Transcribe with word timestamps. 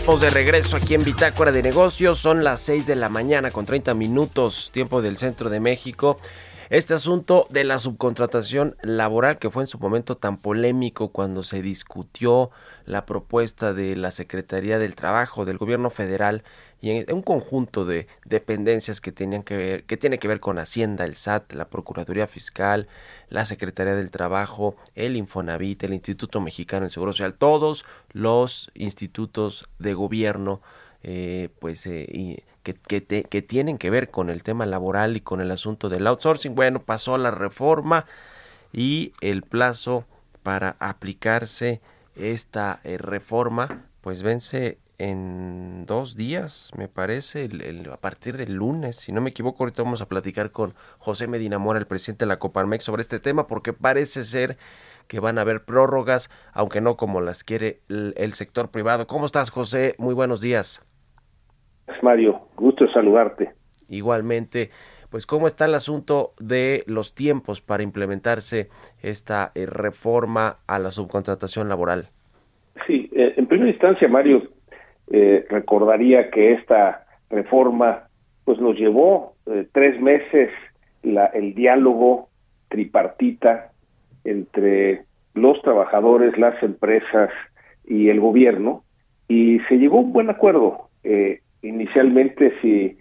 Estamos 0.00 0.22
de 0.22 0.30
regreso 0.30 0.76
aquí 0.76 0.94
en 0.94 1.04
Bitácora 1.04 1.52
de 1.52 1.62
Negocios. 1.62 2.18
Son 2.18 2.42
las 2.42 2.60
6 2.60 2.86
de 2.86 2.96
la 2.96 3.10
mañana 3.10 3.50
con 3.50 3.66
30 3.66 3.92
minutos, 3.92 4.70
tiempo 4.72 5.02
del 5.02 5.18
centro 5.18 5.50
de 5.50 5.60
México. 5.60 6.18
Este 6.70 6.94
asunto 6.94 7.48
de 7.50 7.64
la 7.64 7.80
subcontratación 7.80 8.76
laboral 8.80 9.40
que 9.40 9.50
fue 9.50 9.64
en 9.64 9.66
su 9.66 9.80
momento 9.80 10.16
tan 10.16 10.36
polémico 10.36 11.08
cuando 11.08 11.42
se 11.42 11.62
discutió 11.62 12.52
la 12.86 13.06
propuesta 13.06 13.74
de 13.74 13.96
la 13.96 14.12
Secretaría 14.12 14.78
del 14.78 14.94
Trabajo 14.94 15.44
del 15.44 15.58
Gobierno 15.58 15.90
Federal 15.90 16.44
y 16.80 16.90
en 16.90 17.12
un 17.12 17.22
conjunto 17.22 17.86
de 17.86 18.06
dependencias 18.24 19.00
que 19.00 19.10
tenían 19.10 19.42
que 19.42 19.56
ver, 19.56 19.82
que 19.82 19.96
tiene 19.96 20.20
que 20.20 20.28
ver 20.28 20.38
con 20.38 20.60
Hacienda, 20.60 21.04
el 21.04 21.16
SAT, 21.16 21.54
la 21.54 21.68
Procuraduría 21.68 22.28
Fiscal, 22.28 22.86
la 23.30 23.46
Secretaría 23.46 23.96
del 23.96 24.12
Trabajo, 24.12 24.76
el 24.94 25.16
Infonavit, 25.16 25.82
el 25.82 25.92
Instituto 25.92 26.40
Mexicano 26.40 26.82
del 26.82 26.92
Seguro 26.92 27.12
Social, 27.12 27.34
todos 27.34 27.84
los 28.12 28.70
institutos 28.74 29.68
de 29.80 29.94
gobierno, 29.94 30.62
eh, 31.02 31.48
pues, 31.58 31.84
eh, 31.88 32.44
que, 32.74 33.04
que 33.04 33.42
tienen 33.42 33.78
que 33.78 33.90
ver 33.90 34.10
con 34.10 34.30
el 34.30 34.42
tema 34.42 34.66
laboral 34.66 35.16
y 35.16 35.20
con 35.20 35.40
el 35.40 35.50
asunto 35.50 35.88
del 35.88 36.06
outsourcing. 36.06 36.54
Bueno, 36.54 36.82
pasó 36.82 37.18
la 37.18 37.30
reforma 37.30 38.06
y 38.72 39.12
el 39.20 39.42
plazo 39.42 40.04
para 40.42 40.76
aplicarse 40.78 41.80
esta 42.16 42.80
eh, 42.84 42.98
reforma, 42.98 43.86
pues 44.00 44.22
vence 44.22 44.78
en 44.98 45.86
dos 45.86 46.14
días, 46.14 46.70
me 46.76 46.86
parece, 46.86 47.48
a 47.90 47.96
partir 47.96 48.36
del 48.36 48.52
lunes, 48.52 48.96
si 48.96 49.12
no 49.12 49.22
me 49.22 49.30
equivoco, 49.30 49.62
ahorita 49.62 49.82
vamos 49.82 50.02
a 50.02 50.08
platicar 50.08 50.50
con 50.50 50.74
José 50.98 51.26
Medina 51.26 51.58
Mora, 51.58 51.78
el 51.78 51.86
presidente 51.86 52.26
de 52.26 52.28
la 52.28 52.38
Coparmex, 52.38 52.84
sobre 52.84 53.00
este 53.00 53.18
tema, 53.18 53.46
porque 53.46 53.72
parece 53.72 54.24
ser 54.24 54.58
que 55.08 55.18
van 55.18 55.38
a 55.38 55.40
haber 55.40 55.64
prórrogas, 55.64 56.28
aunque 56.52 56.82
no 56.82 56.98
como 56.98 57.22
las 57.22 57.44
quiere 57.44 57.80
el, 57.88 58.34
sector 58.34 58.70
privado. 58.70 59.06
¿Cómo 59.06 59.24
estás, 59.24 59.48
José? 59.48 59.94
Muy 59.98 60.12
buenos 60.12 60.42
días. 60.42 60.82
Mario, 62.02 62.48
gusto 62.56 62.88
saludarte. 62.90 63.50
Igualmente, 63.88 64.70
pues 65.10 65.26
cómo 65.26 65.46
está 65.46 65.64
el 65.64 65.74
asunto 65.74 66.32
de 66.38 66.84
los 66.86 67.14
tiempos 67.14 67.60
para 67.60 67.82
implementarse 67.82 68.68
esta 69.02 69.52
eh, 69.54 69.66
reforma 69.66 70.58
a 70.66 70.78
la 70.78 70.90
subcontratación 70.90 71.68
laboral. 71.68 72.08
Sí, 72.86 73.10
eh, 73.12 73.34
en 73.36 73.46
primera 73.46 73.70
instancia, 73.70 74.08
Mario, 74.08 74.42
eh, 75.10 75.44
recordaría 75.50 76.30
que 76.30 76.52
esta 76.52 77.06
reforma 77.28 78.08
pues 78.44 78.58
nos 78.58 78.76
llevó 78.76 79.34
tres 79.72 80.00
meses 80.00 80.50
la, 81.02 81.26
el 81.26 81.54
diálogo 81.54 82.28
tripartita 82.68 83.72
entre 84.24 85.04
los 85.34 85.60
trabajadores, 85.62 86.36
las 86.38 86.60
empresas 86.62 87.30
y 87.84 88.08
el 88.08 88.20
gobierno 88.20 88.84
y 89.28 89.60
se 89.68 89.76
llegó 89.76 89.98
a 89.98 90.02
un 90.02 90.12
buen 90.12 90.30
acuerdo. 90.30 90.88
Eh, 91.04 91.40
inicialmente, 91.62 92.52
si 92.60 92.96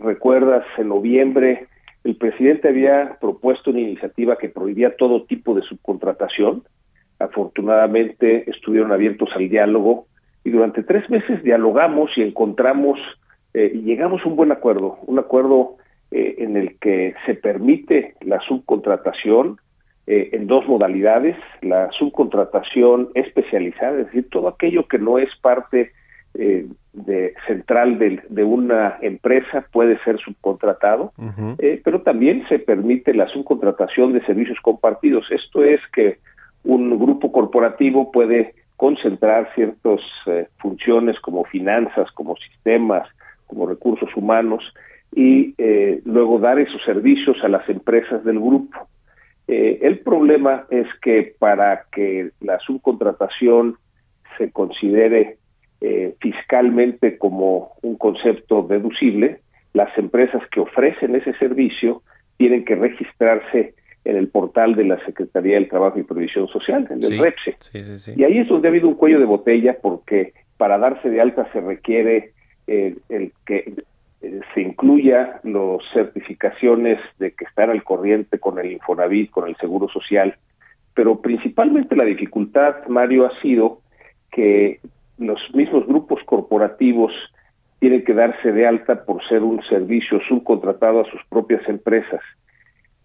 recuerdas, 0.00 0.64
en 0.78 0.88
noviembre 0.88 1.66
el 2.06 2.14
presidente 2.14 2.68
había 2.68 3.18
propuesto 3.20 3.70
una 3.70 3.80
iniciativa 3.80 4.38
que 4.38 4.48
prohibía 4.48 4.94
todo 4.94 5.24
tipo 5.24 5.54
de 5.54 5.62
subcontratación. 5.62 6.62
Afortunadamente 7.18 8.48
estuvieron 8.48 8.92
abiertos 8.92 9.30
al 9.34 9.48
diálogo 9.48 10.06
y 10.44 10.50
durante 10.50 10.84
tres 10.84 11.10
meses 11.10 11.42
dialogamos 11.42 12.12
y 12.16 12.22
encontramos 12.22 13.00
eh, 13.54 13.72
y 13.74 13.80
llegamos 13.80 14.22
a 14.22 14.28
un 14.28 14.36
buen 14.36 14.52
acuerdo, 14.52 14.98
un 15.06 15.18
acuerdo 15.18 15.78
eh, 16.12 16.36
en 16.38 16.56
el 16.56 16.78
que 16.78 17.14
se 17.26 17.34
permite 17.34 18.14
la 18.20 18.38
subcontratación 18.38 19.58
eh, 20.06 20.30
en 20.30 20.46
dos 20.46 20.64
modalidades, 20.68 21.36
la 21.60 21.90
subcontratación 21.90 23.08
especializada, 23.14 23.98
es 23.98 24.06
decir, 24.06 24.30
todo 24.30 24.46
aquello 24.46 24.86
que 24.86 25.00
no 25.00 25.18
es 25.18 25.30
parte 25.42 25.90
de 26.36 27.34
central 27.46 27.98
de, 27.98 28.20
de, 28.28 28.44
una 28.44 28.98
empresa 29.00 29.66
puede 29.72 29.98
ser 30.04 30.18
subcontratado, 30.18 31.12
pero 31.84 32.02
también 32.02 32.44
se 32.48 32.58
permite 32.58 33.14
la 33.14 33.28
subcontratación 33.28 34.12
de 34.12 34.24
servicios 34.26 34.58
compartidos. 34.60 35.26
Esto 35.30 35.64
es 35.64 35.80
que 35.92 36.18
un 36.64 36.98
grupo 36.98 37.32
corporativo 37.32 38.10
puede 38.10 38.54
concentrar 38.76 39.50
ciertas 39.54 40.00
eh, 40.26 40.48
funciones 40.58 41.18
como 41.20 41.44
finanzas, 41.44 42.10
como 42.12 42.36
sistemas, 42.36 43.08
como 43.46 43.66
recursos 43.66 44.10
humanos 44.16 44.62
y 45.14 45.54
eh, 45.56 46.02
luego 46.04 46.38
dar 46.38 46.58
esos 46.58 46.82
servicios 46.84 47.38
a 47.42 47.48
las 47.48 47.66
empresas 47.68 48.22
del 48.24 48.38
grupo. 48.38 48.88
Eh, 49.48 49.78
el 49.82 50.00
problema 50.00 50.66
es 50.70 50.86
que 51.00 51.34
para 51.38 51.84
que 51.92 52.30
la 52.40 52.58
subcontratación 52.58 53.76
se 54.36 54.50
considere 54.50 55.38
fiscalmente 56.20 57.18
como 57.18 57.72
un 57.82 57.96
concepto 57.96 58.62
deducible, 58.62 59.40
las 59.72 59.96
empresas 59.98 60.42
que 60.50 60.60
ofrecen 60.60 61.14
ese 61.14 61.34
servicio 61.34 62.02
tienen 62.38 62.64
que 62.64 62.74
registrarse 62.74 63.74
en 64.06 64.16
el 64.16 64.28
portal 64.28 64.76
de 64.76 64.84
la 64.84 65.04
Secretaría 65.04 65.56
del 65.56 65.68
Trabajo 65.68 65.98
y 65.98 66.04
Previsión 66.04 66.46
Social, 66.48 66.86
en 66.90 67.02
el 67.02 67.18
REPSE. 67.18 68.14
y 68.16 68.24
ahí 68.24 68.38
es 68.38 68.48
donde 68.48 68.68
ha 68.68 68.70
habido 68.70 68.88
un 68.88 68.94
cuello 68.94 69.18
de 69.18 69.24
botella 69.24 69.78
porque 69.82 70.32
para 70.56 70.78
darse 70.78 71.10
de 71.10 71.20
alta 71.20 71.50
se 71.52 71.60
requiere 71.60 72.32
eh, 72.68 72.96
el 73.08 73.32
que 73.44 73.74
eh, 74.22 74.40
se 74.54 74.60
incluya 74.60 75.40
las 75.42 75.82
certificaciones 75.92 76.98
de 77.18 77.32
que 77.32 77.44
están 77.44 77.70
al 77.70 77.82
corriente 77.82 78.38
con 78.38 78.58
el 78.58 78.72
Infonavit, 78.72 79.30
con 79.30 79.48
el 79.48 79.56
Seguro 79.56 79.88
Social, 79.88 80.36
pero 80.94 81.20
principalmente 81.20 81.96
la 81.96 82.04
dificultad, 82.04 82.86
Mario, 82.88 83.26
ha 83.26 83.40
sido 83.42 83.80
que 84.30 84.80
los 85.18 85.40
mismos 85.54 85.86
grupos 85.86 86.20
corporativos 86.24 87.12
tienen 87.78 88.04
que 88.04 88.14
darse 88.14 88.52
de 88.52 88.66
alta 88.66 89.04
por 89.04 89.26
ser 89.28 89.42
un 89.42 89.62
servicio 89.64 90.20
subcontratado 90.28 91.00
a 91.00 91.10
sus 91.10 91.20
propias 91.28 91.66
empresas 91.68 92.20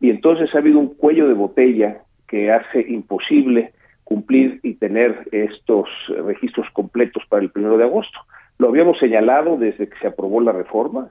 y 0.02 0.10
entonces 0.10 0.54
ha 0.54 0.58
habido 0.58 0.80
un 0.80 0.96
cuello 0.96 1.28
de 1.28 1.36
botella 1.36 2.02
que 2.28 2.52
hace 2.52 2.82
imposible 2.82 3.72
cumplir 4.04 4.60
y 4.64 4.74
tener 4.74 5.28
estos 5.32 5.88
registros 6.26 6.68
completos 6.74 7.24
para 7.30 7.44
el 7.44 7.52
primero 7.52 7.78
de 7.78 7.84
agosto. 7.86 8.20
Lo 8.58 8.68
habíamos 8.68 8.98
señalado 9.00 9.58
desde 9.58 9.88
que 9.88 9.98
se 10.00 10.08
aprobó 10.08 10.42
la 10.42 10.52
reforma, 10.52 11.10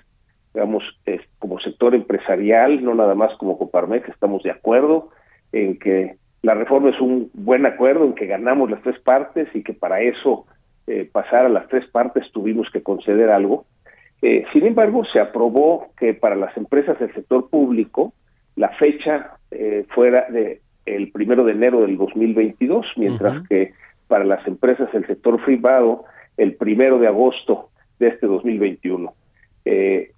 digamos, 0.52 0.82
como 1.38 1.60
sector 1.60 1.94
empresarial, 1.94 2.84
no 2.84 2.94
nada 2.94 3.14
más 3.14 3.32
como 3.38 3.56
Coparmex, 3.56 4.08
estamos 4.08 4.42
de 4.42 4.50
acuerdo 4.50 5.10
en 5.52 5.78
que 5.78 6.16
la 6.42 6.54
reforma 6.54 6.90
es 6.90 7.00
un 7.00 7.30
buen 7.32 7.66
acuerdo, 7.66 8.04
en 8.04 8.14
que 8.14 8.26
ganamos 8.26 8.70
las 8.70 8.82
tres 8.82 8.98
partes 9.00 9.48
y 9.54 9.62
que 9.62 9.72
para 9.72 10.00
eso 10.00 10.46
eh, 10.86 11.08
pasar 11.10 11.46
a 11.46 11.48
las 11.48 11.68
tres 11.68 11.86
partes 11.88 12.30
tuvimos 12.32 12.68
que 12.70 12.82
conceder 12.82 13.30
algo. 13.30 13.64
Eh, 14.22 14.44
sin 14.52 14.66
embargo, 14.66 15.04
se 15.04 15.20
aprobó 15.20 15.88
que 15.98 16.14
para 16.14 16.36
las 16.36 16.56
empresas 16.56 16.98
del 16.98 17.12
sector 17.14 17.48
público, 17.48 18.12
la 18.56 18.68
fecha 18.70 19.36
eh, 19.50 19.86
fuera 19.90 20.26
de 20.30 20.60
el 20.86 21.12
primero 21.12 21.44
de 21.44 21.52
enero 21.52 21.82
del 21.82 21.96
2022, 21.96 22.86
mientras 22.96 23.46
que 23.48 23.74
para 24.08 24.24
las 24.24 24.44
empresas 24.46 24.90
del 24.92 25.06
sector 25.06 25.42
privado 25.44 26.04
el 26.36 26.54
primero 26.56 26.98
de 26.98 27.06
agosto 27.06 27.70
de 27.98 28.08
este 28.08 28.26
2021. 28.26 29.12
Eh, 29.64 30.12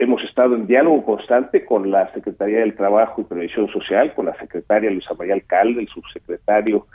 hemos 0.00 0.22
estado 0.24 0.54
en 0.54 0.66
diálogo 0.66 1.04
constante 1.04 1.64
con 1.64 1.90
la 1.90 2.12
Secretaría 2.14 2.60
del 2.60 2.74
Trabajo 2.74 3.20
y 3.20 3.24
Previsión 3.24 3.68
Social, 3.68 4.14
con 4.14 4.26
la 4.26 4.36
secretaria 4.38 4.90
Luisa 4.90 5.14
María 5.14 5.34
Alcalde, 5.34 5.82
el 5.82 5.88
subsecretario 5.88 6.86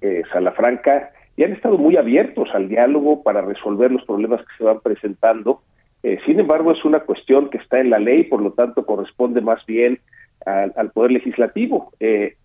eh, 0.00 0.22
Salafranca, 0.32 1.12
y 1.36 1.44
han 1.44 1.52
estado 1.52 1.78
muy 1.78 1.96
abiertos 1.96 2.48
al 2.54 2.68
diálogo 2.68 3.22
para 3.22 3.42
resolver 3.42 3.90
los 3.90 4.04
problemas 4.04 4.40
que 4.40 4.56
se 4.58 4.64
van 4.64 4.80
presentando 4.80 5.62
eh, 6.04 6.18
sin 6.26 6.38
embargo, 6.38 6.70
es 6.70 6.84
una 6.84 7.00
cuestión 7.00 7.48
que 7.48 7.56
está 7.56 7.80
en 7.80 7.88
la 7.88 7.98
ley, 7.98 8.24
por 8.24 8.42
lo 8.42 8.52
tanto 8.52 8.84
corresponde 8.84 9.40
más 9.40 9.64
bien 9.64 10.00
al, 10.44 10.90
Poder 10.90 11.12
Legislativo. 11.12 11.92
Eh, 11.98 12.36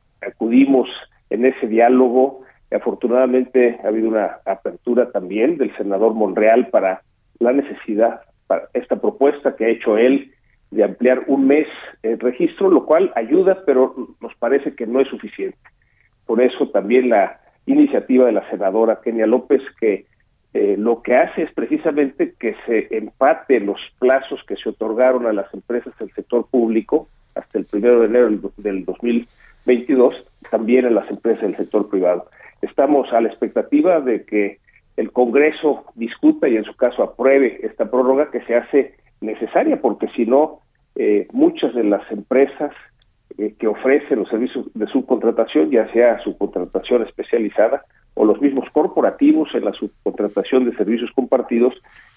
diálogo. 1.67 2.41
Afortunadamente 2.71 3.77
ha 3.83 3.89
habido 3.89 4.07
una 4.07 4.37
apertura 4.45 5.11
también 5.11 5.57
del 5.57 5.75
senador 5.75 6.13
Monreal 6.13 6.67
para 6.69 7.01
la 7.39 7.51
necesidad, 7.51 8.21
para 8.47 8.69
esta 8.73 8.95
propuesta 8.95 9.55
que 9.57 9.65
ha 9.65 9.69
hecho 9.69 9.97
él 9.97 10.31
de 10.71 10.85
ampliar 10.85 11.23
un 11.27 11.45
mes 11.47 11.67
el 12.01 12.17
registro, 12.19 12.69
lo 12.69 12.85
cual 12.85 13.11
ayuda, 13.15 13.63
pero 13.65 13.93
nos 14.21 14.33
parece 14.35 14.73
que 14.73 14.87
no 14.87 15.01
es 15.01 15.09
suficiente. 15.09 15.57
Por 16.25 16.41
eso 16.41 16.69
también 16.69 17.09
la 17.09 17.41
iniciativa 17.71 18.25
de 18.25 18.31
la 18.31 18.49
senadora 18.49 18.99
Kenia 19.01 19.27
López, 19.27 19.61
que 19.79 20.05
eh, 20.53 20.75
lo 20.77 21.01
que 21.01 21.15
hace 21.15 21.43
es 21.43 21.53
precisamente 21.53 22.33
que 22.39 22.55
se 22.65 22.87
empate 22.97 23.59
los 23.59 23.79
plazos 23.99 24.43
que 24.47 24.55
se 24.55 24.69
otorgaron 24.69 25.27
a 25.27 25.33
las 25.33 25.53
empresas 25.53 25.93
del 25.99 26.11
sector 26.13 26.47
público 26.47 27.07
hasta 27.35 27.59
el 27.59 27.65
primero 27.65 27.99
de 27.99 28.07
enero 28.07 28.51
del 28.57 28.85
2022, 28.85 30.15
también 30.49 30.85
a 30.85 30.89
las 30.89 31.09
empresas 31.09 31.43
del 31.43 31.57
sector 31.57 31.87
privado. 31.89 32.25
Estamos 32.61 33.13
a 33.13 33.21
la 33.21 33.29
expectativa 33.29 34.01
de 34.01 34.23
que 34.25 34.57
el 34.97 35.11
Congreso 35.11 35.85
discuta 35.95 36.49
y 36.49 36.57
en 36.57 36.63
su 36.63 36.75
caso 36.75 37.03
apruebe 37.03 37.59
esta 37.63 37.89
prórroga 37.89 38.31
que 38.31 38.41
se 38.41 38.55
hace 38.55 38.95
necesaria, 39.21 39.79
porque 39.79 40.07
si 40.15 40.25
no, 40.25 40.59
eh, 40.95 41.27
muchas 41.31 41.73
de 41.75 41.83
las 41.83 42.11
empresas 42.11 42.73
eh, 43.37 43.53
que 43.57 43.67
ofrecen 43.67 44.19
los 44.19 44.29
servicios 44.29 44.65
de 44.73 44.87
subcontratación, 44.87 45.69
ya 45.69 45.91
sea 45.91 46.19
subcontratación 46.19 47.03
especializada 47.03 47.83
o 48.15 48.25
los 48.25 48.41
mismos 48.41 48.69
corporativos 48.71 49.53
en 49.53 49.65
la 49.65 49.73
subcontratación 49.73 50.65
de 50.65 50.75
servicios 50.75 51.11
compartidos, 51.15 51.73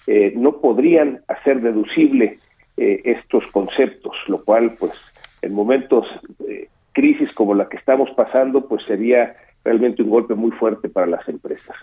eh, 0.07 0.33
no 0.35 0.57
podrían 0.57 1.21
hacer 1.27 1.61
deducible 1.61 2.39
estos 2.75 3.45
conceptos, 3.51 4.15
lo 4.27 4.43
cual, 4.43 4.75
pues, 4.79 4.93
en 5.43 5.53
momentos 5.53 6.07
de 6.39 6.69
crisis 6.91 7.31
como 7.31 7.53
la 7.53 7.69
que 7.69 7.77
estamos 7.77 8.09
pasando, 8.15 8.67
pues 8.67 8.83
sería 8.85 9.35
realmente 9.63 10.01
un 10.01 10.09
golpe 10.09 10.33
muy 10.33 10.51
fuerte 10.51 10.89
para 10.89 11.07
las 11.07 11.27
empresas. 11.29 11.75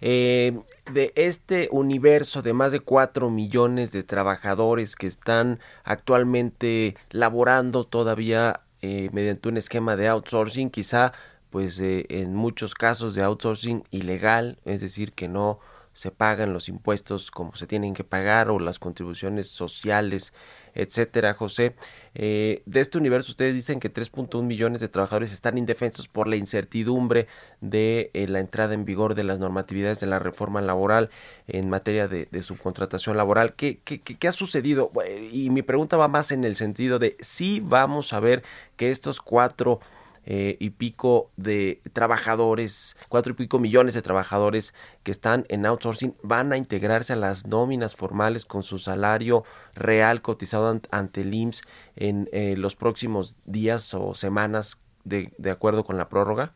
Eh, 0.00 0.58
de 0.92 1.12
este 1.16 1.68
universo 1.72 2.42
de 2.42 2.52
más 2.52 2.72
de 2.72 2.80
4 2.80 3.30
millones 3.30 3.92
de 3.92 4.02
trabajadores 4.02 4.96
que 4.96 5.06
están 5.06 5.58
actualmente 5.84 6.96
laborando 7.10 7.84
todavía 7.84 8.60
eh, 8.82 9.08
mediante 9.12 9.48
un 9.48 9.56
esquema 9.56 9.96
de 9.96 10.08
outsourcing, 10.08 10.70
quizá 10.70 11.12
pues 11.50 11.78
eh, 11.80 12.06
en 12.10 12.34
muchos 12.34 12.74
casos 12.74 13.14
de 13.14 13.22
outsourcing 13.22 13.84
ilegal, 13.90 14.58
es 14.64 14.80
decir, 14.80 15.12
que 15.12 15.28
no 15.28 15.58
se 15.96 16.10
pagan 16.10 16.52
los 16.52 16.68
impuestos 16.68 17.30
como 17.32 17.56
se 17.56 17.66
tienen 17.66 17.94
que 17.94 18.04
pagar 18.04 18.50
o 18.50 18.60
las 18.60 18.78
contribuciones 18.78 19.48
sociales 19.48 20.32
etcétera, 20.76 21.34
José. 21.34 21.74
Eh, 22.14 22.62
de 22.66 22.80
este 22.80 22.98
universo, 22.98 23.32
ustedes 23.32 23.54
dicen 23.54 23.80
que 23.80 23.92
3.1 23.92 24.42
millones 24.42 24.80
de 24.80 24.88
trabajadores 24.88 25.32
están 25.32 25.58
indefensos 25.58 26.06
por 26.06 26.28
la 26.28 26.36
incertidumbre 26.36 27.26
de 27.60 28.10
eh, 28.14 28.28
la 28.28 28.40
entrada 28.40 28.74
en 28.74 28.84
vigor 28.84 29.14
de 29.14 29.24
las 29.24 29.38
normatividades 29.38 30.00
de 30.00 30.06
la 30.06 30.18
reforma 30.18 30.60
laboral 30.60 31.10
en 31.48 31.68
materia 31.68 32.08
de, 32.08 32.26
subcontratación 32.42 33.16
laboral. 33.16 33.54
¿Qué, 33.54 33.80
qué, 33.84 34.00
qué, 34.00 34.28
ha 34.28 34.32
sucedido? 34.32 34.92
Y 35.32 35.50
mi 35.50 35.62
pregunta 35.62 35.96
va 35.96 36.08
más 36.08 36.30
en 36.30 36.44
el 36.44 36.56
sentido 36.56 36.98
de 36.98 37.16
si 37.20 37.60
vamos 37.60 38.12
a 38.12 38.20
ver 38.20 38.42
que 38.76 38.90
estos 38.90 39.20
cuatro 39.20 39.80
eh, 40.26 40.56
y 40.58 40.70
pico 40.70 41.30
de 41.36 41.80
trabajadores, 41.92 42.96
cuatro 43.08 43.32
y 43.32 43.36
pico 43.36 43.58
millones 43.58 43.94
de 43.94 44.02
trabajadores 44.02 44.74
que 45.04 45.12
están 45.12 45.44
en 45.48 45.64
outsourcing 45.64 46.14
van 46.22 46.52
a 46.52 46.56
integrarse 46.56 47.12
a 47.12 47.16
las 47.16 47.46
nóminas 47.46 47.94
formales 47.94 48.44
con 48.44 48.64
su 48.64 48.78
salario 48.78 49.44
real 49.74 50.22
cotizado 50.22 50.80
ante 50.90 51.20
el 51.20 51.32
IMSS 51.32 51.62
en 51.94 52.28
eh, 52.32 52.56
los 52.56 52.74
próximos 52.74 53.36
días 53.44 53.94
o 53.94 54.14
semanas 54.14 54.80
de, 55.04 55.30
de 55.38 55.50
acuerdo 55.50 55.84
con 55.84 55.96
la 55.96 56.08
prórroga? 56.08 56.52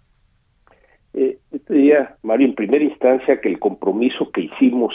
Eh, 1.14 1.38
este 1.52 1.74
día, 1.74 2.16
Mario, 2.22 2.48
en 2.48 2.54
primera 2.54 2.84
instancia 2.84 3.40
que 3.40 3.48
el 3.48 3.58
compromiso 3.58 4.30
que 4.32 4.42
hicimos 4.42 4.92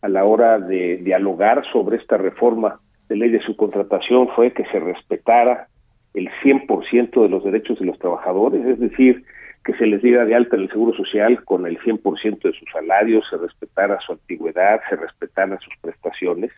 a 0.00 0.08
la 0.08 0.24
hora 0.24 0.58
de 0.58 0.98
dialogar 0.98 1.64
sobre 1.72 1.96
esta 1.96 2.16
reforma 2.16 2.80
de 3.08 3.16
ley 3.16 3.30
de 3.30 3.42
subcontratación 3.42 4.28
fue 4.34 4.52
que 4.52 4.64
se 4.66 4.80
respetara 4.80 5.68
el 6.14 6.28
100% 6.42 7.22
de 7.22 7.28
los 7.28 7.44
derechos 7.44 7.78
de 7.78 7.86
los 7.86 7.98
trabajadores, 7.98 8.64
es 8.66 8.78
decir, 8.78 9.24
que 9.64 9.74
se 9.74 9.86
les 9.86 10.02
diera 10.02 10.24
de 10.24 10.34
alta 10.34 10.56
en 10.56 10.62
el 10.62 10.70
Seguro 10.70 10.94
Social 10.96 11.44
con 11.44 11.66
el 11.66 11.78
100% 11.78 12.42
de 12.42 12.52
sus 12.52 12.68
salarios, 12.72 13.24
se 13.30 13.36
respetara 13.36 13.98
su 14.00 14.12
antigüedad, 14.12 14.80
se 14.88 14.96
respetaran 14.96 15.58
sus 15.60 15.74
prestaciones. 15.80 16.50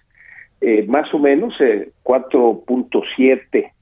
Eh, 0.60 0.86
más 0.88 1.12
o 1.12 1.18
menos 1.18 1.54
eh, 1.60 1.90
4.7 2.02 3.72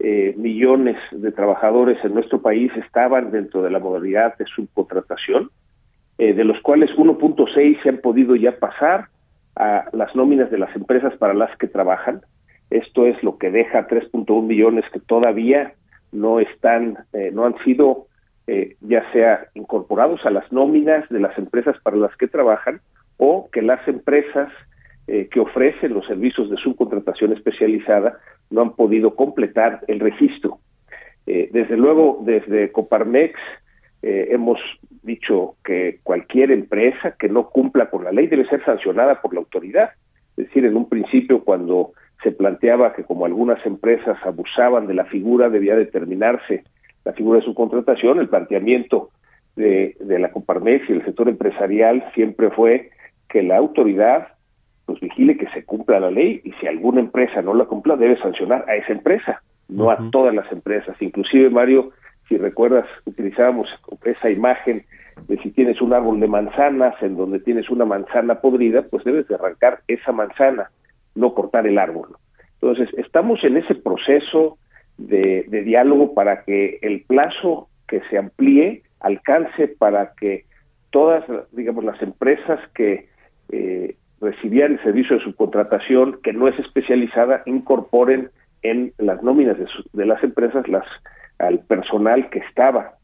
eh, 0.00 0.32
millones 0.36 0.96
de 1.10 1.32
trabajadores 1.32 1.98
en 2.04 2.14
nuestro 2.14 2.40
país 2.40 2.70
estaban 2.76 3.32
dentro 3.32 3.62
de 3.62 3.70
la 3.70 3.80
modalidad 3.80 4.36
de 4.38 4.44
subcontratación, 4.44 5.50
eh, 6.18 6.34
de 6.34 6.44
los 6.44 6.60
cuales 6.60 6.90
1.6 6.96 7.82
se 7.82 7.88
han 7.88 7.98
podido 7.98 8.36
ya 8.36 8.56
pasar 8.58 9.08
a 9.56 9.86
las 9.92 10.14
nóminas 10.14 10.52
de 10.52 10.58
las 10.58 10.74
empresas 10.76 11.16
para 11.16 11.34
las 11.34 11.56
que 11.58 11.66
trabajan 11.66 12.20
esto 12.70 13.06
es 13.06 13.22
lo 13.22 13.38
que 13.38 13.50
deja 13.50 13.88
3.1 13.88 14.42
millones 14.42 14.84
que 14.92 15.00
todavía 15.00 15.74
no 16.12 16.40
están, 16.40 16.98
eh, 17.12 17.30
no 17.32 17.46
han 17.46 17.56
sido 17.64 18.06
eh, 18.46 18.76
ya 18.80 19.10
sea 19.12 19.46
incorporados 19.54 20.24
a 20.24 20.30
las 20.30 20.50
nóminas 20.52 21.08
de 21.10 21.20
las 21.20 21.36
empresas 21.38 21.76
para 21.82 21.96
las 21.96 22.14
que 22.16 22.28
trabajan 22.28 22.80
o 23.18 23.48
que 23.50 23.62
las 23.62 23.86
empresas 23.88 24.50
eh, 25.06 25.28
que 25.30 25.40
ofrecen 25.40 25.94
los 25.94 26.06
servicios 26.06 26.50
de 26.50 26.56
subcontratación 26.56 27.32
especializada 27.32 28.18
no 28.50 28.62
han 28.62 28.74
podido 28.74 29.14
completar 29.14 29.80
el 29.88 30.00
registro. 30.00 30.60
desde 31.26 31.76
luego, 31.76 32.22
desde 32.24 32.72
Coparmex 32.72 33.38
hemos 34.00 34.58
dicho 35.02 35.56
que 35.62 36.00
cualquier 36.02 36.50
empresa 36.50 37.16
que 37.18 37.28
no 37.28 37.50
cumpla 37.50 37.90
con 37.90 38.04
la 38.04 38.12
ley 38.12 38.28
debe 38.28 38.48
ser 38.48 38.64
sancionada 38.64 39.20
por 39.20 39.34
la 39.34 39.40
autoridad. 39.40 39.90
Es 40.38 40.46
decir, 40.46 40.64
en 40.64 40.76
un 40.76 40.88
principio 40.88 41.44
cuando 41.44 41.92
se 42.22 42.32
planteaba 42.32 42.94
que 42.94 43.04
como 43.04 43.26
algunas 43.26 43.64
empresas 43.64 44.18
abusaban 44.24 44.86
de 44.86 44.94
la 44.94 45.04
figura, 45.04 45.48
debía 45.48 45.76
determinarse 45.76 46.64
la 47.04 47.12
figura 47.12 47.38
de 47.38 47.44
su 47.44 47.54
contratación, 47.54 48.18
el 48.18 48.28
planteamiento 48.28 49.10
de, 49.56 49.96
de 50.00 50.18
la 50.18 50.30
Coparmex 50.30 50.88
y 50.88 50.92
el 50.92 51.04
sector 51.04 51.28
empresarial 51.28 52.04
siempre 52.14 52.50
fue 52.50 52.90
que 53.28 53.42
la 53.42 53.56
autoridad 53.56 54.28
pues 54.84 55.00
vigile 55.00 55.36
que 55.36 55.48
se 55.50 55.64
cumpla 55.64 56.00
la 56.00 56.10
ley 56.10 56.40
y 56.44 56.52
si 56.52 56.66
alguna 56.66 57.00
empresa 57.00 57.42
no 57.42 57.54
la 57.54 57.66
cumpla 57.66 57.96
debe 57.96 58.18
sancionar 58.18 58.64
a 58.68 58.74
esa 58.74 58.92
empresa, 58.92 59.42
no 59.68 59.90
a 59.90 60.10
todas 60.10 60.34
las 60.34 60.50
empresas. 60.50 60.96
Inclusive, 61.00 61.50
Mario, 61.50 61.90
si 62.28 62.38
recuerdas, 62.38 62.86
utilizábamos 63.04 63.68
esa 64.04 64.30
imagen 64.30 64.82
de 65.26 65.36
si 65.38 65.50
tienes 65.50 65.82
un 65.82 65.92
árbol 65.92 66.20
de 66.20 66.28
manzanas 66.28 66.94
en 67.02 67.16
donde 67.16 67.40
tienes 67.40 67.68
una 67.68 67.84
manzana 67.84 68.40
podrida, 68.40 68.82
pues 68.82 69.04
debes 69.04 69.28
de 69.28 69.34
arrancar 69.34 69.80
esa 69.88 70.12
manzana 70.12 70.70
no 71.18 71.34
cortar 71.34 71.66
el 71.66 71.78
árbol. 71.78 72.16
Entonces, 72.60 72.88
estamos 72.96 73.42
en 73.44 73.56
ese 73.56 73.74
proceso 73.74 74.58
de, 74.96 75.44
diálogo 75.64 76.14
para 76.14 76.44
que 76.44 76.78
el 76.82 77.02
plazo 77.02 77.68
que 77.86 78.00
se 78.10 78.18
amplíe 78.18 78.82
alcance 79.00 79.68
para 79.68 80.12
que 80.14 80.44
todas, 80.90 81.24
digamos, 81.52 81.84
las 81.84 82.00
empresas 82.02 82.58
que 82.74 83.08
eh, 83.50 83.96
recibían 84.20 84.72
el 84.72 84.82
servicio 84.82 85.16
de 85.16 85.24
subcontratación 85.24 86.18
que 86.22 86.32
no 86.32 86.48
es 86.48 86.58
especializada 86.58 87.42
incorporen 87.46 88.30
en 88.62 88.92
las 88.98 89.22
nóminas 89.22 89.56
de, 89.92 90.06
las 90.06 90.22
empresas 90.24 90.66
las 90.68 90.84
al 91.38 91.60
personal 91.60 92.28
que 92.30 92.40
estaba 92.40 92.94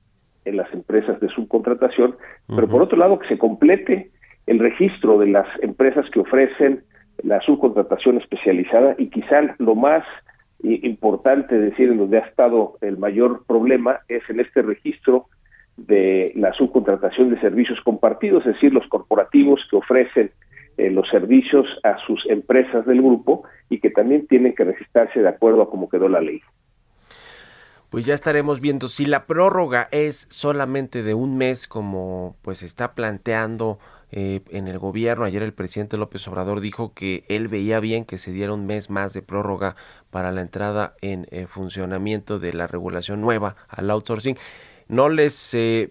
en 0.44 0.56
las 0.56 0.72
empresas 0.74 1.20
de 1.20 1.28
subcontratación, 1.28 2.16
pero 2.48 2.68
por 2.68 2.82
otro 2.82 2.98
lado 2.98 3.18
que 3.20 3.28
se 3.28 3.38
complete 3.38 4.10
el 4.46 4.58
registro 4.58 5.18
de 5.18 5.28
las 5.28 5.46
empresas 5.62 6.04
que 6.10 6.20
ofrecen 6.20 6.82
la 7.22 7.40
subcontratación 7.40 8.18
especializada 8.18 8.94
y 8.98 9.08
quizá 9.08 9.54
lo 9.58 9.74
más 9.74 10.04
importante 10.62 11.58
decir 11.58 11.90
en 11.90 11.98
donde 11.98 12.18
ha 12.18 12.26
estado 12.26 12.78
el 12.80 12.96
mayor 12.96 13.44
problema 13.46 14.00
es 14.08 14.22
en 14.30 14.40
este 14.40 14.62
registro 14.62 15.26
de 15.76 16.32
la 16.36 16.52
subcontratación 16.52 17.30
de 17.30 17.40
servicios 17.40 17.78
compartidos, 17.84 18.46
es 18.46 18.54
decir, 18.54 18.72
los 18.72 18.86
corporativos 18.88 19.60
que 19.70 19.76
ofrecen 19.76 20.30
eh, 20.76 20.90
los 20.90 21.08
servicios 21.08 21.66
a 21.82 21.98
sus 22.06 22.24
empresas 22.28 22.86
del 22.86 23.02
grupo 23.02 23.44
y 23.68 23.80
que 23.80 23.90
también 23.90 24.26
tienen 24.26 24.54
que 24.54 24.64
registrarse 24.64 25.20
de 25.20 25.28
acuerdo 25.28 25.62
a 25.62 25.70
cómo 25.70 25.88
quedó 25.88 26.08
la 26.08 26.20
ley. 26.20 26.40
Pues 27.90 28.06
ya 28.06 28.14
estaremos 28.14 28.60
viendo 28.60 28.88
si 28.88 29.04
la 29.04 29.26
prórroga 29.26 29.88
es 29.92 30.26
solamente 30.30 31.02
de 31.02 31.14
un 31.14 31.36
mes 31.36 31.68
como 31.68 32.36
pues 32.42 32.62
está 32.64 32.94
planteando 32.94 33.78
eh, 34.16 34.42
en 34.50 34.68
el 34.68 34.78
gobierno. 34.78 35.24
Ayer 35.24 35.42
el 35.42 35.52
presidente 35.52 35.96
López 35.96 36.26
Obrador 36.28 36.60
dijo 36.60 36.94
que 36.94 37.24
él 37.28 37.48
veía 37.48 37.80
bien 37.80 38.04
que 38.04 38.16
se 38.16 38.30
diera 38.30 38.54
un 38.54 38.64
mes 38.64 38.88
más 38.88 39.12
de 39.12 39.22
prórroga 39.22 39.74
para 40.10 40.30
la 40.30 40.40
entrada 40.40 40.94
en 41.02 41.26
eh, 41.32 41.46
funcionamiento 41.46 42.38
de 42.38 42.52
la 42.52 42.68
regulación 42.68 43.20
nueva 43.20 43.56
al 43.68 43.90
outsourcing. 43.90 44.36
¿No 44.86 45.08
les, 45.08 45.54
eh, 45.54 45.88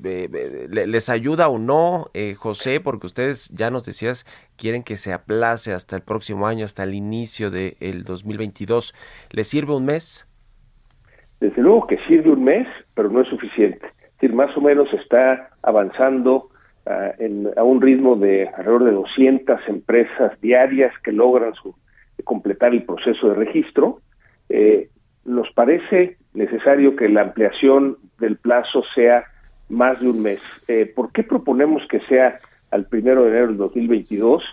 les 0.71 1.09
ayuda 1.09 1.49
o 1.49 1.57
no, 1.57 2.11
José? 2.37 2.79
Porque 2.79 3.07
ustedes, 3.07 3.49
ya 3.49 3.71
nos 3.71 3.85
decías, 3.85 4.25
quieren 4.55 4.83
que 4.83 4.97
se 4.97 5.11
aplace 5.11 5.73
hasta 5.73 5.95
el 5.95 6.03
próximo 6.03 6.45
año, 6.45 6.63
hasta 6.63 6.83
el 6.83 6.93
inicio 6.93 7.49
del 7.49 7.75
de 7.79 8.03
2022. 8.05 8.93
¿Les 9.31 9.47
sirve 9.47 9.75
un 9.75 9.85
mes? 9.85 10.27
Desde 11.39 11.59
luego 11.59 11.87
que 11.87 11.97
sirve 12.07 12.29
un 12.29 12.43
mes, 12.43 12.67
pero 12.93 13.09
no 13.09 13.21
es 13.21 13.27
suficiente 13.29 13.87
decir, 14.23 14.35
más 14.35 14.55
o 14.55 14.61
menos 14.61 14.87
está 14.93 15.49
avanzando 15.61 16.49
ah, 16.85 17.11
en, 17.19 17.49
a 17.55 17.63
un 17.63 17.81
ritmo 17.81 18.15
de 18.15 18.47
alrededor 18.47 18.83
de 18.85 18.91
200 18.91 19.59
empresas 19.67 20.39
diarias 20.41 20.93
que 21.03 21.11
logran 21.11 21.53
su, 21.53 21.75
completar 22.23 22.73
el 22.73 22.83
proceso 22.83 23.29
de 23.29 23.35
registro. 23.35 23.99
Eh, 24.49 24.89
nos 25.25 25.51
parece 25.51 26.17
necesario 26.33 26.95
que 26.95 27.09
la 27.09 27.21
ampliación 27.21 27.97
del 28.19 28.37
plazo 28.37 28.83
sea 28.95 29.23
más 29.69 29.99
de 29.99 30.09
un 30.09 30.21
mes. 30.21 30.41
Eh, 30.67 30.85
¿Por 30.85 31.11
qué 31.11 31.23
proponemos 31.23 31.83
que 31.89 31.99
sea 32.01 32.39
al 32.71 32.85
primero 32.85 33.23
de 33.23 33.29
enero 33.29 33.47
del 33.47 33.57
2022? 33.57 34.43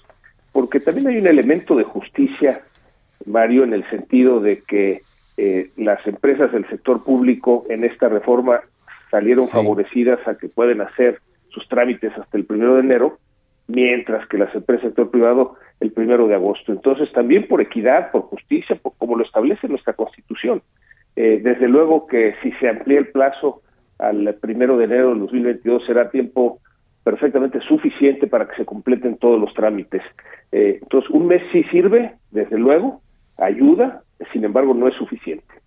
Porque 0.52 0.80
también 0.80 1.08
hay 1.08 1.18
un 1.18 1.26
elemento 1.26 1.76
de 1.76 1.84
justicia, 1.84 2.62
Mario, 3.26 3.64
en 3.64 3.72
el 3.72 3.88
sentido 3.90 4.40
de 4.40 4.62
que 4.62 5.00
eh, 5.36 5.70
las 5.76 6.04
empresas 6.06 6.52
del 6.52 6.68
sector 6.68 7.04
público 7.04 7.64
en 7.68 7.84
esta 7.84 8.08
reforma 8.08 8.60
salieron 9.10 9.48
favorecidas 9.48 10.20
a 10.26 10.36
que 10.36 10.48
pueden 10.48 10.80
hacer 10.80 11.20
sus 11.50 11.66
trámites 11.68 12.12
hasta 12.16 12.36
el 12.36 12.44
primero 12.44 12.74
de 12.74 12.80
enero, 12.80 13.18
mientras 13.66 14.26
que 14.28 14.38
las 14.38 14.54
empresas 14.54 14.82
del 14.82 14.90
sector 14.90 15.10
privado 15.10 15.56
el 15.80 15.92
primero 15.92 16.26
de 16.26 16.34
agosto. 16.34 16.72
Entonces, 16.72 17.10
también 17.12 17.48
por 17.48 17.60
equidad, 17.60 18.10
por 18.10 18.22
justicia, 18.22 18.78
como 18.98 19.16
lo 19.16 19.24
establece 19.24 19.68
nuestra 19.68 19.94
Constitución. 19.94 20.62
Eh, 21.16 21.40
desde 21.42 21.68
luego 21.68 22.06
que 22.06 22.34
si 22.42 22.52
se 22.52 22.68
amplía 22.68 22.98
el 22.98 23.08
plazo 23.08 23.62
al 23.98 24.34
primero 24.40 24.76
de 24.76 24.84
enero 24.84 25.10
del 25.10 25.20
2022 25.20 25.84
será 25.86 26.10
tiempo 26.10 26.60
perfectamente 27.02 27.60
suficiente 27.60 28.26
para 28.26 28.46
que 28.46 28.56
se 28.56 28.64
completen 28.64 29.16
todos 29.16 29.40
los 29.40 29.52
trámites. 29.54 30.02
Eh, 30.52 30.78
entonces, 30.82 31.10
un 31.10 31.26
mes 31.26 31.42
sí 31.52 31.64
sirve, 31.64 32.14
desde 32.30 32.58
luego, 32.58 33.00
ayuda, 33.38 34.02
sin 34.32 34.44
embargo, 34.44 34.74
no 34.74 34.86
es 34.86 34.94
suficiente 34.94 35.59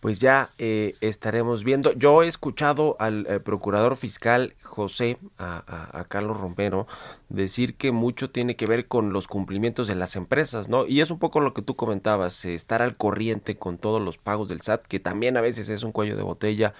pues 0.00 0.20
ya 0.20 0.50
eh, 0.58 0.94
estaremos 1.00 1.64
viendo. 1.64 1.92
Yo 1.92 2.22
he 2.22 2.28
escuchado 2.28 2.96
al 2.98 3.26
eh, 3.28 3.40
procurador 3.40 3.96
fiscal 3.96 4.54
José, 4.62 5.18
a, 5.38 6.04
Carlos 6.08 6.38
Romero, 6.38 6.86
decir 7.28 7.74
que 7.74 7.90
mucho 7.90 8.30
tiene 8.30 8.56
que 8.56 8.66
ver 8.66 8.86
con 8.86 9.12
los 9.12 9.26
cumplimientos 9.26 9.88
de 9.88 9.96
las 9.96 10.16
empresas, 10.16 10.68
¿no? 10.68 10.86
Y 10.86 11.00
es 11.00 11.10
un 11.10 11.18
poco 11.18 11.40
lo 11.40 11.52
que 11.52 11.62
tú 11.62 11.74
comentabas, 11.76 12.44
eh, 12.44 12.54
estar 12.54 12.82
al 12.82 12.96
corriente 12.96 13.56
con 13.56 13.78
todos 13.78 14.00
los 14.00 14.18
pagos 14.18 14.48
del 14.48 14.60
SAT, 14.60 14.86
que 14.86 15.00
también 15.00 15.36
a 15.36 15.40
veces 15.40 15.68
es 15.68 15.82
un 15.82 15.92
cuello 15.92 16.16
de 16.16 16.22
botella 16.22 16.74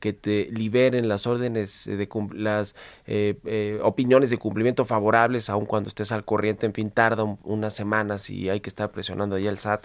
que 0.00 0.12
te 0.12 0.46
liberen 0.50 1.08
las 1.08 1.26
órdenes 1.26 1.84
de 1.84 2.08
las 2.34 2.74
eh, 3.06 3.38
eh, 3.44 3.78
opiniones 3.82 4.30
de 4.30 4.38
cumplimiento 4.38 4.84
favorables, 4.86 5.50
aun 5.50 5.66
cuando 5.66 5.88
estés 5.88 6.10
al 6.10 6.24
corriente, 6.24 6.66
en 6.66 6.72
fin, 6.72 6.90
tarda 6.90 7.24
unas 7.44 7.74
semanas 7.74 8.30
y 8.30 8.48
hay 8.48 8.60
que 8.60 8.70
estar 8.70 8.90
presionando 8.90 9.36
ahí 9.36 9.46
al 9.46 9.58
SAT, 9.58 9.84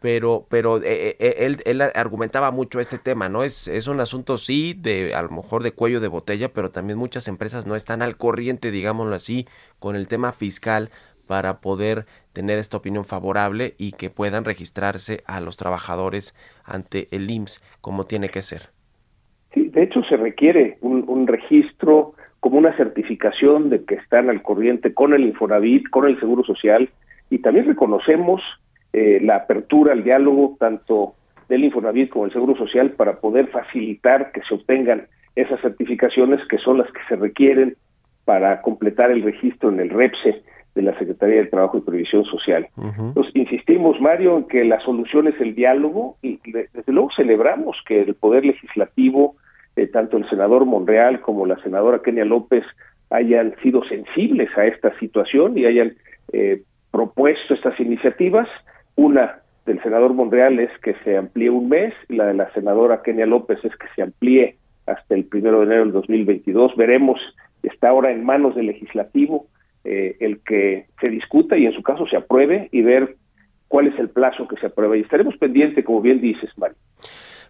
pero, 0.00 0.46
pero 0.50 0.82
eh, 0.82 1.16
él, 1.18 1.62
él, 1.64 1.80
argumentaba 1.80 2.50
mucho 2.50 2.80
este 2.80 2.98
tema, 2.98 3.28
¿no? 3.28 3.44
Es, 3.44 3.68
es 3.68 3.86
un 3.86 4.00
asunto, 4.00 4.36
sí, 4.36 4.74
de 4.78 5.14
a 5.14 5.22
lo 5.22 5.30
mejor 5.30 5.62
de 5.62 5.72
cuello 5.72 6.00
de 6.00 6.08
botella, 6.08 6.52
pero 6.52 6.70
también 6.70 6.98
muchas 6.98 7.28
empresas 7.28 7.66
no 7.66 7.76
están 7.76 8.02
al 8.02 8.16
corriente, 8.16 8.70
digámoslo 8.70 9.14
así, 9.14 9.46
con 9.78 9.96
el 9.96 10.08
tema 10.08 10.32
fiscal 10.32 10.90
para 11.26 11.60
poder 11.60 12.06
tener 12.32 12.58
esta 12.58 12.76
opinión 12.76 13.04
favorable 13.04 13.74
y 13.78 13.92
que 13.92 14.10
puedan 14.10 14.44
registrarse 14.44 15.22
a 15.26 15.40
los 15.40 15.56
trabajadores 15.56 16.34
ante 16.64 17.08
el 17.10 17.30
IMSS 17.30 17.62
como 17.80 18.04
tiene 18.04 18.28
que 18.28 18.42
ser. 18.42 18.71
Sí, 19.54 19.68
de 19.68 19.82
hecho 19.82 20.02
se 20.04 20.16
requiere 20.16 20.78
un, 20.80 21.26
registro 21.26 22.14
como 22.40 22.58
una 22.58 22.76
certificación 22.76 23.70
de 23.70 23.84
que 23.84 23.94
están 23.96 24.30
al 24.30 24.42
corriente 24.42 24.94
con 24.94 25.12
el 25.12 25.24
Infonavit, 25.24 25.88
con 25.90 26.06
el 26.06 26.18
Seguro 26.18 26.42
Social, 26.44 26.88
y 27.30 27.38
también 27.38 27.66
reconocemos 27.66 28.42
eh, 28.92 29.20
la 29.22 29.36
apertura 29.36 29.92
al 29.92 30.04
diálogo 30.04 30.56
tanto 30.58 31.14
del 31.48 31.64
Infonavit 31.64 32.10
como 32.10 32.24
del 32.24 32.32
Seguro 32.32 32.56
Social 32.56 32.90
para 32.92 33.20
poder 33.20 33.48
facilitar 33.48 34.32
que 34.32 34.42
se 34.42 34.54
obtengan 34.54 35.06
esas 35.36 35.60
certificaciones 35.60 36.40
que 36.48 36.58
son 36.58 36.78
las 36.78 36.90
que 36.92 37.00
se 37.08 37.16
requieren 37.16 37.76
para 38.24 38.62
completar 38.62 39.10
el 39.10 39.22
registro 39.22 39.70
en 39.70 39.80
el 39.80 39.90
REPSE 39.90 40.42
de 40.74 40.82
la 40.82 40.98
Secretaría 40.98 41.36
del 41.36 41.50
Trabajo 41.50 41.78
y 41.78 41.82
Previsión 41.82 42.24
Social. 42.24 42.66
Entonces, 42.76 43.34
insistimos, 43.34 44.00
Mario, 44.00 44.38
en 44.38 44.44
que 44.44 44.64
la 44.64 44.80
solución 44.80 45.28
es 45.28 45.38
el 45.40 45.54
diálogo 45.54 46.16
y 46.22 46.38
desde 46.44 46.92
luego 46.92 47.10
celebramos 47.14 47.76
que 47.86 48.00
el 48.00 48.14
Poder 48.14 48.44
Legislativo 48.44 49.36
eh, 49.76 49.86
tanto 49.86 50.16
el 50.16 50.28
senador 50.28 50.66
Monreal 50.66 51.20
como 51.20 51.46
la 51.46 51.60
senadora 51.62 52.02
Kenia 52.02 52.24
López 52.24 52.64
hayan 53.10 53.54
sido 53.62 53.84
sensibles 53.84 54.50
a 54.56 54.66
esta 54.66 54.96
situación 54.98 55.56
y 55.56 55.66
hayan 55.66 55.94
eh, 56.32 56.62
propuesto 56.90 57.54
estas 57.54 57.78
iniciativas. 57.80 58.48
Una 58.96 59.40
del 59.66 59.82
senador 59.82 60.14
Monreal 60.14 60.58
es 60.58 60.70
que 60.82 60.94
se 61.04 61.16
amplíe 61.16 61.50
un 61.50 61.68
mes, 61.68 61.94
y 62.08 62.16
la 62.16 62.26
de 62.26 62.34
la 62.34 62.52
senadora 62.52 63.02
Kenia 63.02 63.26
López 63.26 63.58
es 63.64 63.74
que 63.76 63.86
se 63.94 64.02
amplíe 64.02 64.56
hasta 64.86 65.14
el 65.14 65.24
primero 65.24 65.60
de 65.60 65.66
enero 65.66 65.84
del 65.84 65.92
2022. 65.92 66.76
Veremos, 66.76 67.20
está 67.62 67.90
ahora 67.90 68.10
en 68.10 68.24
manos 68.24 68.54
del 68.54 68.66
legislativo 68.66 69.46
eh, 69.84 70.16
el 70.20 70.40
que 70.40 70.86
se 71.00 71.08
discuta 71.08 71.56
y 71.56 71.66
en 71.66 71.72
su 71.72 71.82
caso 71.82 72.06
se 72.06 72.16
apruebe 72.16 72.68
y 72.72 72.82
ver 72.82 73.16
cuál 73.68 73.88
es 73.88 73.98
el 73.98 74.10
plazo 74.10 74.46
que 74.48 74.56
se 74.56 74.66
aprueba. 74.66 74.96
Y 74.96 75.00
estaremos 75.00 75.36
pendientes, 75.36 75.84
como 75.84 76.00
bien 76.00 76.20
dices, 76.20 76.50
Mario. 76.56 76.76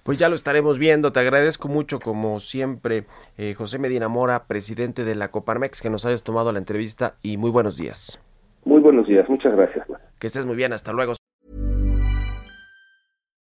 Pues 0.03 0.19
ya 0.19 0.29
lo 0.29 0.35
estaremos 0.35 0.79
viendo. 0.79 1.13
Te 1.13 1.21
agradezco 1.21 1.69
mucho, 1.69 2.01
como 2.01 2.41
siempre, 2.41 3.05
eh, 3.39 3.55
José 3.55 3.79
Medina 3.79 4.09
Mora, 4.09 4.45
presidente 4.47 5.05
de 5.05 5.15
la 5.15 5.31
Coparmex, 5.31 5.81
que 5.81 5.91
nos 5.91 6.05
hayas 6.05 6.23
tomado 6.25 6.53
la 6.53 6.59
entrevista 6.59 7.15
y 7.23 7.37
muy 7.37 7.51
buenos 7.51 7.77
días. 7.77 8.21
Muy 8.65 8.81
buenos 8.81 9.07
días, 9.07 9.29
muchas 9.29 9.55
gracias. 9.55 9.87
Que 10.19 10.27
estés 10.27 10.47
muy 10.47 10.57
bien, 10.57 10.73
hasta 10.73 10.93
luego. 10.93 11.15